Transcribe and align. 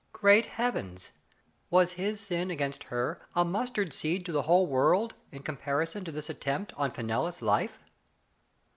Great 0.13 0.47
Heavens! 0.47 1.11
Was 1.69 1.91
his 1.91 2.19
sin 2.19 2.49
against 2.49 2.85
her 2.85 3.21
a 3.35 3.45
mustard 3.45 3.93
seed 3.93 4.25
to 4.25 4.31
the 4.31 4.41
whole 4.41 4.65
world, 4.65 5.13
in 5.31 5.43
comparison 5.43 6.03
to 6.05 6.11
this 6.11 6.27
attempt 6.27 6.73
on 6.75 6.89
Fenella's 6.89 7.43
life? 7.43 7.77